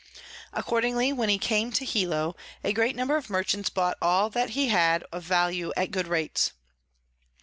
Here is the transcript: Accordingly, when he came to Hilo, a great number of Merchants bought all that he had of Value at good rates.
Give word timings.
Accordingly, 0.51 1.13
when 1.13 1.29
he 1.29 1.37
came 1.37 1.71
to 1.73 1.85
Hilo, 1.85 2.35
a 2.63 2.73
great 2.73 2.95
number 2.95 3.17
of 3.17 3.29
Merchants 3.29 3.69
bought 3.69 3.99
all 4.01 4.31
that 4.31 4.49
he 4.57 4.69
had 4.69 5.03
of 5.11 5.21
Value 5.21 5.71
at 5.77 5.91
good 5.91 6.07
rates. 6.07 6.53